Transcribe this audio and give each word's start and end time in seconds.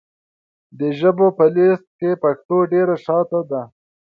د 0.79 0.81
ژبو 0.99 1.27
په 1.37 1.45
لېسټ 1.55 1.85
کې 1.99 2.09
پښتو 2.23 2.57
ډېره 2.71 2.95
شاته 3.05 3.39
ده. 3.51 3.61